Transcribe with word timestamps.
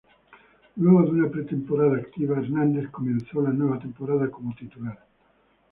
Luego 0.77 1.03
de 1.03 1.09
una 1.11 1.29
pretemporada 1.29 1.97
activa, 1.97 2.39
Hernández 2.39 2.89
comenzó 2.89 3.39
la 3.39 3.51
nueva 3.51 3.77
temporada 3.77 4.31
como 4.31 4.55
titular. 4.55 4.97